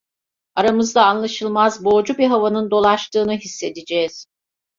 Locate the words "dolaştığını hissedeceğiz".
2.71-4.25